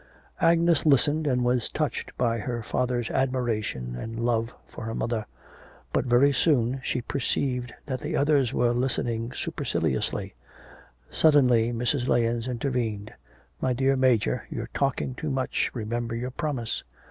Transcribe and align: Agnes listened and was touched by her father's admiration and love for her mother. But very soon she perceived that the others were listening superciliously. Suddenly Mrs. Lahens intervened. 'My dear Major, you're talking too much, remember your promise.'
Agnes 0.39 0.83
listened 0.83 1.27
and 1.27 1.43
was 1.43 1.69
touched 1.69 2.17
by 2.17 2.39
her 2.39 2.63
father's 2.63 3.11
admiration 3.11 3.95
and 3.95 4.19
love 4.19 4.51
for 4.65 4.83
her 4.85 4.95
mother. 4.95 5.27
But 5.93 6.05
very 6.07 6.33
soon 6.33 6.79
she 6.81 7.01
perceived 7.03 7.71
that 7.85 7.99
the 7.99 8.15
others 8.17 8.51
were 8.51 8.71
listening 8.73 9.31
superciliously. 9.31 10.33
Suddenly 11.11 11.71
Mrs. 11.71 12.07
Lahens 12.07 12.47
intervened. 12.47 13.13
'My 13.61 13.73
dear 13.73 13.95
Major, 13.95 14.47
you're 14.49 14.71
talking 14.73 15.13
too 15.13 15.29
much, 15.29 15.69
remember 15.71 16.15
your 16.15 16.31
promise.' 16.31 16.83